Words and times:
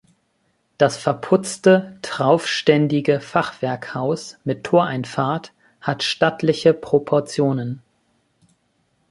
Das 0.79 0.97
verputzte 0.97 1.95
traufständige 2.01 3.19
Fachwerkhaus 3.21 4.37
mit 4.43 4.63
Toreinfahrt 4.63 5.53
hat 5.79 6.01
stattliche 6.01 6.73
Proportionen. 6.73 7.83